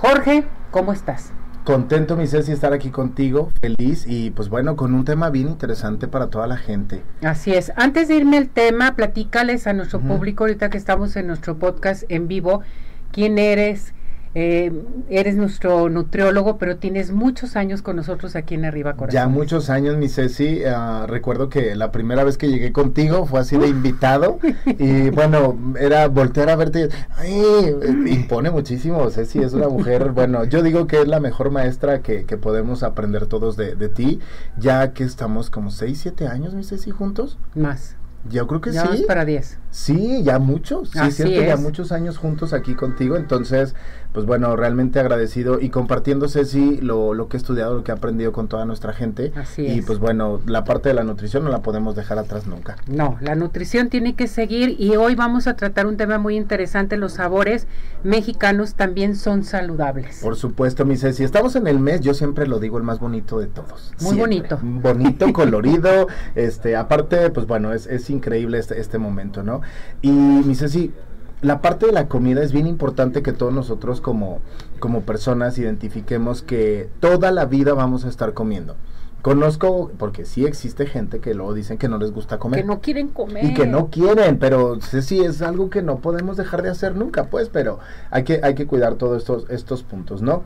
[0.00, 1.32] Jorge, ¿cómo estás?
[1.64, 6.06] Contento, mi Ceci, estar aquí contigo, feliz y pues bueno, con un tema bien interesante
[6.06, 7.02] para toda la gente.
[7.20, 7.72] Así es.
[7.74, 12.04] Antes de irme al tema, platícales a nuestro público, ahorita que estamos en nuestro podcast
[12.10, 12.62] en vivo,
[13.10, 13.92] quién eres,
[14.40, 14.72] eh,
[15.08, 19.20] eres nuestro nutriólogo, pero tienes muchos años con nosotros aquí en Arriba Corazón.
[19.20, 20.62] Ya muchos años, mi Ceci.
[20.64, 24.38] Ah, recuerdo que la primera vez que llegué contigo fue así de invitado.
[24.64, 26.88] y bueno, era voltear a verte.
[27.16, 27.74] Ay,
[28.06, 29.10] impone muchísimo.
[29.10, 32.84] Ceci es una mujer, bueno, yo digo que es la mejor maestra que, que podemos
[32.84, 34.20] aprender todos de, de ti,
[34.56, 37.38] ya que estamos como 6, 7 años, mi Ceci, juntos.
[37.56, 37.96] Más.
[38.30, 38.88] Yo creo que Ya sí.
[38.88, 39.58] vamos para 10.
[39.70, 43.74] Sí, ya muchos, sí, es Así cierto, ya muchos años juntos aquí contigo, entonces,
[44.12, 47.94] pues bueno, realmente agradecido y compartiendo, Ceci, lo, lo que he estudiado, lo que he
[47.94, 49.30] aprendido con toda nuestra gente.
[49.36, 49.84] Así y es.
[49.86, 52.76] pues bueno, la parte de la nutrición no la podemos dejar atrás nunca.
[52.86, 56.96] No, la nutrición tiene que seguir y hoy vamos a tratar un tema muy interesante.
[56.96, 57.66] Los sabores
[58.02, 60.20] mexicanos también son saludables.
[60.22, 63.38] Por supuesto, mi Ceci, estamos en el mes, yo siempre lo digo, el más bonito
[63.38, 63.92] de todos.
[64.00, 64.20] Muy siempre.
[64.20, 64.58] bonito.
[64.62, 69.60] Bonito, colorido, este, aparte, pues bueno, es, es increíble este, este momento, ¿no?
[70.02, 70.92] Y mi Ceci,
[71.40, 74.40] la parte de la comida es bien importante que todos nosotros como,
[74.80, 78.76] como personas identifiquemos que toda la vida vamos a estar comiendo.
[79.22, 82.60] Conozco, porque sí existe gente que luego dicen que no les gusta comer.
[82.60, 83.44] Que no quieren comer.
[83.44, 87.24] Y que no quieren, pero sí es algo que no podemos dejar de hacer nunca,
[87.24, 87.80] pues, pero
[88.10, 90.44] hay que, hay que cuidar todos estos, estos puntos, ¿no?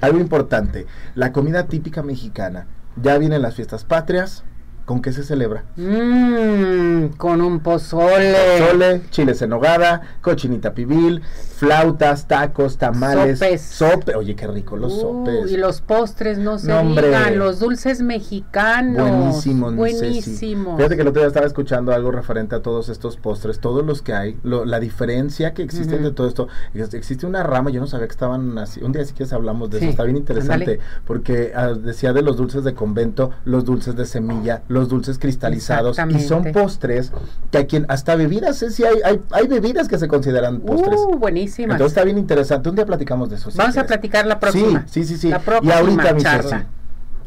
[0.00, 2.66] Algo importante, la comida típica mexicana.
[3.00, 4.42] Ya vienen las fiestas patrias,
[4.84, 5.64] ¿con qué se celebra?
[5.76, 8.34] Mmm, con un pozole.
[8.58, 11.22] Sole, chiles en nogada, cochinita pibil,
[11.56, 13.62] flautas, tacos, tamales, Sopes.
[13.62, 14.14] sope.
[14.16, 15.50] Oye, qué rico los Uh, sopes.
[15.52, 17.06] y los postres, no se No, hombre.
[17.08, 19.36] digan, los dulces mexicanos.
[19.36, 19.52] Ceci.
[19.52, 20.76] Buenísimos.
[20.76, 24.02] Fíjate que el otro día estaba escuchando algo referente a todos estos postres, todos los
[24.02, 26.04] que hay, lo- la diferencia que existe Ujú.
[26.04, 26.48] de todo esto.
[26.74, 28.82] Ex- Existe una rama, yo no sabía que estaban así.
[28.82, 32.22] Un día sí que hablamos de Sí, eso, está bien interesante, porque ah, decía de
[32.22, 37.12] los dulces de convento, los dulces de semilla, los dulces cristalizados, y son postres
[37.50, 38.70] que a quien, hasta bebidas, ¿eh?
[38.70, 40.98] sí hay, hay, hay bebidas que se consideran postres.
[41.00, 41.74] Uh, buenísimas.
[41.74, 42.68] Entonces está bien interesante.
[42.68, 43.50] Un día platicamos de eso.
[43.50, 43.88] si Vamos a quieres.
[43.88, 44.84] platicar la próxima.
[44.88, 45.28] Sí, sí, sí, sí.
[45.30, 46.58] La y próxima ahorita, mi charla.
[46.58, 46.66] Ceci,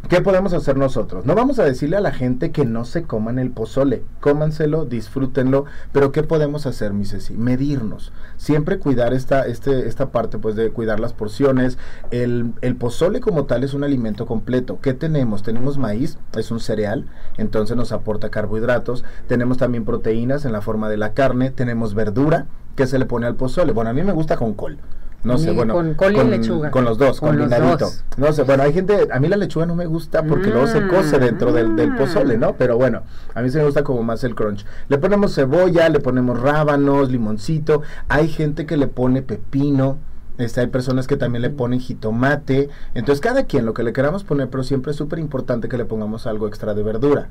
[0.09, 1.25] ¿qué podemos hacer nosotros?
[1.25, 4.03] No vamos a decirle a la gente que no se coman el pozole.
[4.19, 5.66] Cómanselo, disfrútenlo.
[5.91, 7.35] Pero ¿qué podemos hacer, mi Ceci?
[7.35, 8.11] Medirnos.
[8.38, 11.77] Siempre cuidar esta, este, esta parte, pues, de cuidar las porciones.
[12.11, 14.79] El, el pozole como tal es un alimento completo.
[14.81, 15.43] ¿Qué tenemos?
[15.43, 19.03] Tenemos maíz, es un cereal, entonces nos aporta carbohidratos.
[19.27, 21.51] Tenemos también proteínas en la forma de la carne.
[21.51, 23.72] Tenemos verdura que se le pone al pozole.
[23.72, 24.77] Bueno, a mí me gusta con col.
[25.25, 25.73] No sé, bueno.
[25.73, 26.71] con col y lechuga.
[26.71, 27.85] Con los dos, Con los combinadito.
[27.85, 28.03] dos.
[28.17, 30.87] No sé, bueno, hay gente, a mí la lechuga no me gusta porque luego se
[30.87, 31.97] cose Mm, dentro del, del mm.
[31.97, 32.53] pozole, ¿no?
[32.57, 33.01] Pero bueno,
[33.33, 34.65] a mí sí me gusta como más el crunch.
[34.87, 37.81] Le ponemos cebolla, le ponemos rábanos, limoncito.
[38.07, 39.97] Hay gente que le pone pepino.
[40.37, 42.67] Este, hay personas que también le ponen jitomate.
[42.93, 45.85] Entonces, cada quien lo que le queramos poner, pero siempre es súper importante que le
[45.85, 47.29] pongamos algo extra de verdura.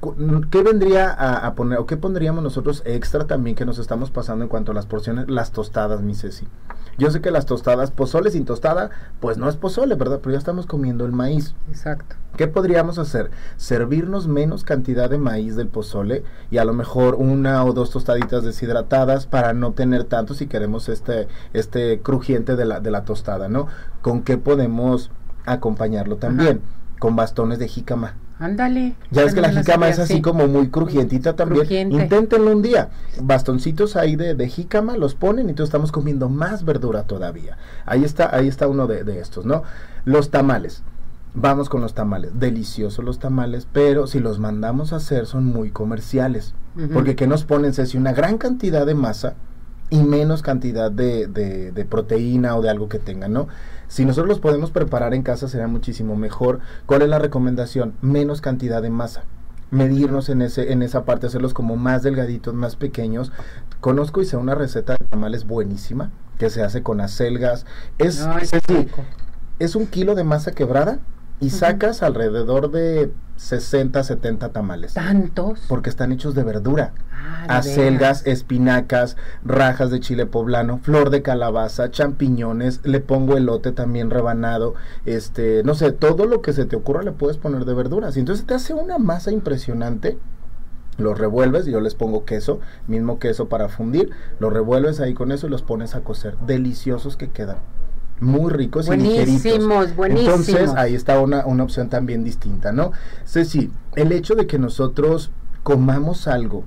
[0.00, 0.14] Cu-
[0.50, 4.42] ¿Qué vendría a, a poner, o qué pondríamos nosotros extra también que nos estamos pasando
[4.42, 5.28] en cuanto a las porciones?
[5.28, 6.48] Las tostadas, mi Ceci.
[6.98, 8.90] Yo sé que las tostadas, pozole sin tostada,
[9.20, 10.20] pues no es pozole, ¿verdad?
[10.22, 11.54] Pero ya estamos comiendo el maíz.
[11.68, 12.16] Exacto.
[12.36, 13.30] ¿Qué podríamos hacer?
[13.56, 18.44] Servirnos menos cantidad de maíz del pozole y a lo mejor una o dos tostaditas
[18.44, 23.48] deshidratadas para no tener tanto si queremos este, este crujiente de la, de la tostada,
[23.48, 23.68] ¿no?
[24.02, 25.10] ¿Con qué podemos
[25.46, 26.60] acompañarlo también?
[26.98, 28.16] Con bastones de jícama.
[28.38, 28.94] Ándale.
[29.10, 30.22] Ya ves que la jícama es así sí.
[30.22, 31.60] como muy crujientita también.
[31.60, 31.96] Crujiente.
[31.96, 32.90] Inténtenlo un día.
[33.20, 37.56] Bastoncitos ahí de, de jícama los ponen y entonces estamos comiendo más verdura todavía.
[37.86, 39.62] Ahí está, ahí está uno de, de estos, ¿no?
[40.04, 40.82] Los tamales.
[41.34, 42.38] Vamos con los tamales.
[42.38, 46.54] Deliciosos los tamales, pero si los mandamos a hacer son muy comerciales.
[46.92, 47.72] Porque ¿qué nos ponen?
[47.72, 47.96] Ceci?
[47.96, 49.34] una gran cantidad de masa
[49.90, 53.48] y menos cantidad de, de- de proteína o de algo que tengan, ¿no?
[53.88, 56.58] Si nosotros los podemos preparar en casa será muchísimo mejor.
[56.86, 57.94] ¿Cuál es la recomendación?
[58.02, 59.22] Menos cantidad de masa.
[59.70, 63.32] Medirnos en ese en esa parte, hacerlos como más delgaditos, más pequeños.
[63.80, 67.64] Conozco y sé una receta de tamales buenísima que se hace con acelgas.
[67.98, 69.02] Es, Ceci, rico.
[69.58, 70.98] es un kilo de masa quebrada
[71.40, 74.94] y sacas alrededor de 60, 70 tamales.
[74.94, 75.64] Tantos.
[75.68, 76.92] Porque están hechos de verdura
[77.48, 78.26] Ah, acelgas, veras.
[78.26, 84.74] espinacas, rajas de chile poblano, flor de calabaza, champiñones, le pongo elote también rebanado,
[85.04, 88.16] este, no sé, todo lo que se te ocurra le puedes poner de verduras.
[88.16, 90.18] Y entonces te hace una masa impresionante.
[90.98, 94.10] Los revuelves, yo les pongo queso, mismo queso para fundir,
[94.40, 96.38] los revuelves ahí con eso y los pones a cocer.
[96.46, 97.58] Deliciosos que quedan.
[98.20, 99.42] Muy ricos y ligeritos.
[99.42, 100.48] Buenísimos, buenísimos.
[100.48, 102.92] Entonces ahí está una, una opción también distinta, ¿no?
[103.24, 105.30] Ceci, el hecho de que nosotros
[105.62, 106.64] comamos algo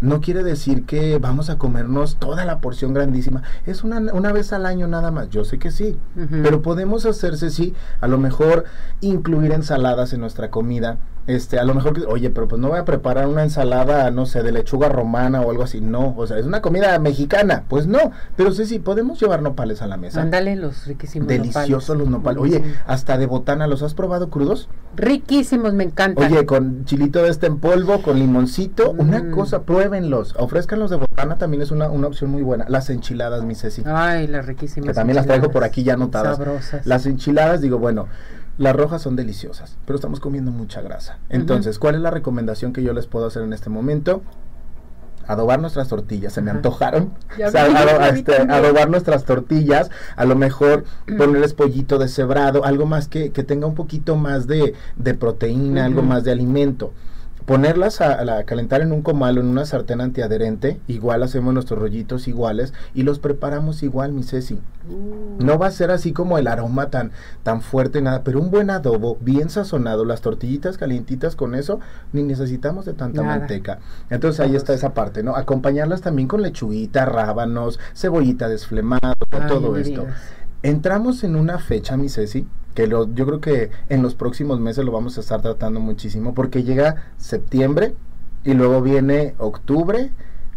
[0.00, 3.42] no quiere decir que vamos a comernos toda la porción grandísima.
[3.66, 5.28] Es una, una vez al año nada más.
[5.28, 5.96] Yo sé que sí,
[6.42, 8.64] pero podemos hacerse, sí, a lo mejor
[9.00, 10.98] incluir ensaladas en nuestra comida.
[11.30, 14.42] Este, a lo mejor, oye, pero pues no voy a preparar una ensalada, no sé,
[14.42, 15.80] de lechuga romana o algo así.
[15.80, 17.64] No, o sea, es una comida mexicana.
[17.68, 20.22] Pues no, pero sí, sí, podemos llevar nopales a la mesa.
[20.22, 22.42] Ándale, los riquísimos Deliciosos los nopales.
[22.42, 24.68] Oye, hasta de botana, ¿los has probado crudos?
[24.96, 26.26] Riquísimos, me encanta.
[26.26, 29.30] Oye, con chilito de este en polvo, con limoncito, una mm.
[29.30, 30.34] cosa, pruébenlos.
[30.36, 32.66] Ofrezcanlos de botana, también es una, una opción muy buena.
[32.68, 33.84] Las enchiladas, mi Ceci.
[33.86, 34.88] Ay, las riquísimas.
[34.88, 36.38] Que también las traigo por aquí ya anotadas.
[36.38, 36.86] Sabrosas.
[36.86, 38.08] Las enchiladas, digo, bueno,
[38.58, 41.18] las rojas son deliciosas, pero estamos comiendo mucha grasa.
[41.28, 44.22] Entonces, ¿cuál es la recomendación que yo les puedo hacer en este momento?
[45.26, 47.12] adobar nuestras tortillas, se me antojaron.
[47.38, 50.84] Este, adobar nuestras tortillas, a lo mejor
[51.16, 56.02] ponerles pollito deshebrado, algo más que, que tenga un poquito más de, de proteína, algo
[56.02, 56.92] más de alimento
[57.50, 62.28] ponerlas a, calentar en un comal o en una sartén antiadherente, igual hacemos nuestros rollitos
[62.28, 64.60] iguales y los preparamos igual, mi Ceci.
[64.88, 65.42] Uh.
[65.42, 67.10] No va a ser así como el aroma tan,
[67.42, 71.80] tan fuerte, nada, pero un buen adobo, bien sazonado, las tortillitas calientitas con eso,
[72.12, 73.80] ni necesitamos de tanta manteca.
[74.10, 75.34] Entonces ahí está esa parte, ¿no?
[75.34, 79.16] Acompañarlas también con lechuguita, rábanos, cebollita desflemada,
[79.48, 80.06] todo esto.
[80.62, 84.84] Entramos en una fecha, mi Ceci, que lo, yo creo que en los próximos meses
[84.84, 87.94] lo vamos a estar tratando muchísimo, porque llega septiembre
[88.44, 90.10] y luego viene octubre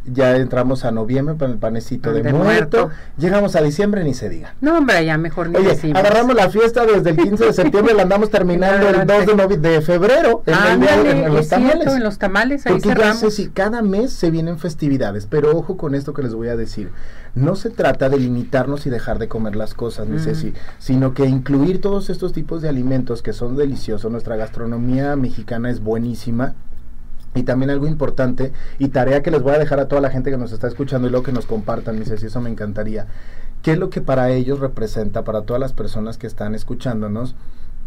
[0.05, 2.89] ya entramos a noviembre para el panecito de, muerto.
[3.17, 4.55] Llegamos a diciembre, ni se diga.
[4.61, 8.03] No, hombre, ya mejor ni Oye, agarramos la fiesta desde el 15 de septiembre, la
[8.03, 10.43] andamos terminando el 2 de, de febrero.
[10.45, 11.87] En, en, los tamales.
[11.87, 15.77] en los tamales, ahí Porque ya sé si cada mes se vienen festividades, pero ojo
[15.77, 16.91] con esto que les voy a decir.
[17.35, 21.15] No se trata de limitarnos y dejar de comer las cosas, ni sé si, sino
[21.15, 24.11] que incluir todos estos tipos de alimentos que son deliciosos.
[24.11, 26.53] Nuestra gastronomía mexicana es buenísima
[27.35, 30.31] y también algo importante y tarea que les voy a dejar a toda la gente
[30.31, 33.07] que nos está escuchando y luego que nos compartan, dice, si eso me encantaría.
[33.61, 37.35] ¿Qué es lo que para ellos representa, para todas las personas que están escuchándonos,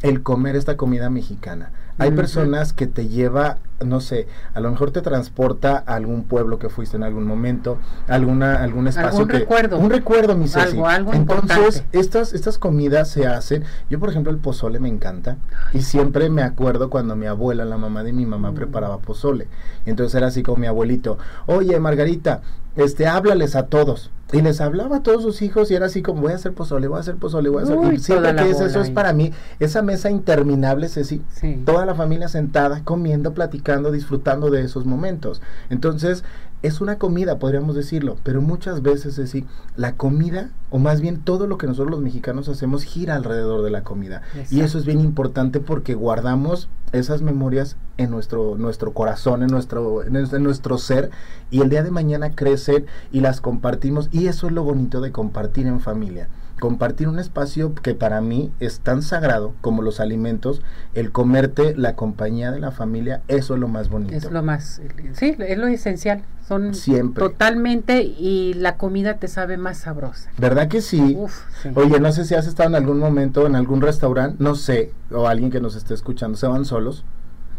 [0.02, 1.70] el comer esta comida mexicana.
[1.98, 6.58] Hay personas que te lleva, no sé, a lo mejor te transporta a algún pueblo
[6.58, 9.78] que fuiste en algún momento, alguna algún espacio ¿Algún recuerdo.
[9.78, 10.76] un recuerdo, mi Ceci.
[10.76, 15.38] Algo, algo Entonces, estas estas comidas se hacen, yo por ejemplo el pozole me encanta
[15.72, 19.48] y siempre me acuerdo cuando mi abuela, la mamá de mi mamá preparaba pozole.
[19.86, 21.16] Entonces era así como mi abuelito,
[21.46, 22.42] "Oye, Margarita,
[22.76, 26.22] este háblales a todos." Y les hablaba a todos sus hijos y era así como
[26.22, 27.94] voy a hacer pozole, voy a hacer pozole, voy a hacer.
[27.94, 31.62] y siempre que es, eso es para mí, esa mesa interminable, Ceci, sí.
[31.64, 35.42] toda la familia sentada, comiendo, platicando, disfrutando de esos momentos.
[35.70, 36.24] Entonces,
[36.62, 39.44] es una comida, podríamos decirlo, pero muchas veces, es decir,
[39.76, 43.70] la comida, o más bien todo lo que nosotros los mexicanos hacemos, gira alrededor de
[43.70, 44.22] la comida.
[44.50, 50.02] Y eso es bien importante porque guardamos esas memorias en nuestro, nuestro corazón, en nuestro,
[50.02, 51.10] en nuestro ser,
[51.50, 55.12] y el día de mañana crecen y las compartimos, y eso es lo bonito de
[55.12, 60.62] compartir en familia compartir un espacio que para mí es tan sagrado como los alimentos,
[60.94, 64.14] el comerte la compañía de la familia, eso es lo más bonito.
[64.14, 64.80] Es lo más,
[65.12, 66.22] sí, es lo esencial.
[66.46, 67.24] Son Siempre.
[67.24, 70.30] totalmente y la comida te sabe más sabrosa.
[70.38, 71.18] ¿Verdad que sí?
[71.74, 75.26] Oye, no sé si has estado en algún momento en algún restaurante, no sé, o
[75.26, 77.04] alguien que nos esté escuchando, se van solos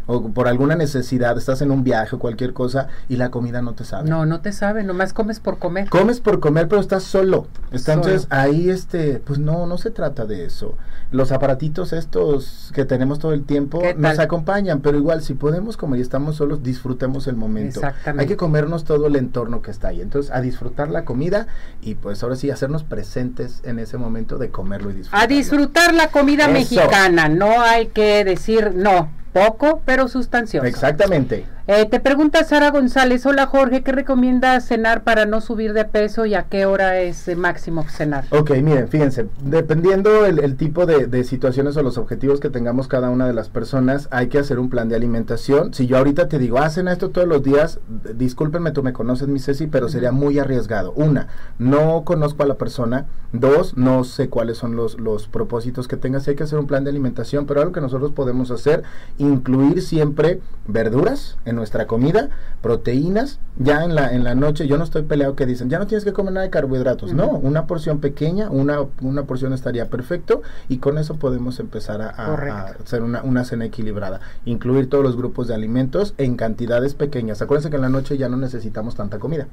[0.08, 3.74] o por alguna necesidad, estás en un viaje o cualquier cosa y la comida no
[3.74, 4.10] te sabe.
[4.10, 5.90] No, no te sabe, nomás comes por comer.
[5.90, 7.48] Comes por comer, pero estás solo.
[7.72, 10.76] Entonces ahí este, pues no, no se trata de eso.
[11.12, 16.00] Los aparatitos estos que tenemos todo el tiempo nos acompañan, pero igual si podemos comer
[16.00, 17.80] y estamos solos, disfrutemos el momento.
[17.80, 18.22] Exactamente.
[18.22, 20.02] Hay que comernos todo el entorno que está ahí.
[20.02, 21.48] Entonces, a disfrutar la comida
[21.82, 25.24] y pues ahora sí hacernos presentes en ese momento de comerlo y disfrutarlo.
[25.24, 30.66] A disfrutar la comida mexicana, no hay que decir no poco, pero sustancioso.
[30.66, 31.46] Exactamente.
[31.70, 36.26] Eh, te pregunta Sara González, hola Jorge, ¿qué recomienda cenar para no subir de peso
[36.26, 38.24] y a qué hora es máximo cenar?
[38.30, 43.28] Ok, miren, fíjense, dependiendo el, tipo de, situaciones o los objetivos que tengamos cada una
[43.28, 45.74] de las personas, hay que hacer un plan de alimentación.
[45.74, 47.82] Si yo ahorita te digo, hacen esto todos los días,
[48.16, 50.94] discúlpenme, tú me conoces, mi Ceci, pero sería muy arriesgado.
[50.94, 51.28] Una,
[51.60, 53.08] no conozco a la persona.
[53.34, 56.26] Dos, no sé cuáles son los, los propósitos que tengas.
[56.30, 58.84] Hay que hacer un plan de alimentación, pero algo que nosotros podemos hacer,
[59.18, 62.30] incluir siempre verduras en nuestra comida,
[62.62, 65.88] proteínas, ya en la, en la noche, yo no estoy peleado que dicen, ya no
[65.88, 70.42] tienes que comer nada de carbohidratos, no, una porción pequeña, una, una porción estaría perfecto
[70.70, 75.48] y con eso podemos empezar a, hacer una, una, cena equilibrada, incluir todos los grupos
[75.48, 77.42] de alimentos en cantidades pequeñas.
[77.42, 79.48] Acuérdense que en la noche ya no necesitamos tanta comida.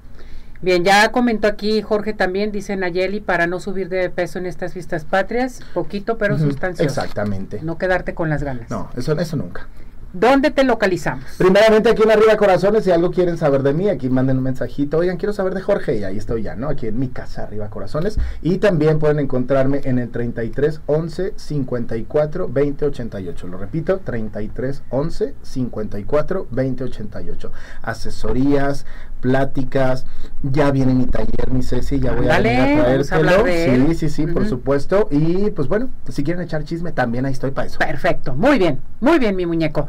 [0.65, 4.73] Bien, ya comentó aquí Jorge también, dice Nayeli, para no subir de peso en estas
[4.73, 6.85] fiestas patrias, poquito pero sustancioso.
[6.85, 7.61] Exactamente.
[7.63, 8.71] No quedarte con las ganas.
[8.71, 9.67] No, eso, eso nunca.
[10.15, 11.25] ¿Dónde te localizamos?
[11.39, 14.99] Primeramente aquí en Arriba Corazones, si algo quieren saber de mí, aquí manden un mensajito,
[14.99, 16.69] oigan, quiero saber de Jorge, y ahí estoy ya, ¿no?
[16.69, 18.21] Aquí en mi casa, Arriba Corazones.
[18.41, 23.47] Y también pueden encontrarme en el 33 11 54 20 88.
[23.49, 27.53] Lo repito, 33 11 54 20 88.
[27.83, 28.87] Asesorías,
[29.25, 30.05] pláticas,
[30.43, 33.47] ya viene mi taller, mi Ceci, ya voy a venir a traértelo.
[33.47, 35.09] Sí, sí, sí, por supuesto.
[35.11, 37.79] Y pues bueno, si quieren echar chisme, también ahí estoy para eso.
[37.79, 39.89] Perfecto, muy bien, muy bien, mi muñeco.